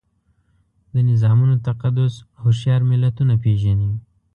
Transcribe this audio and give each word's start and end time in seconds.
د 0.93 0.95
نظامونو 1.09 1.55
تقدس 1.67 2.13
هوښیار 2.41 2.81
ملتونه 2.91 3.33
پېژني. 3.43 3.91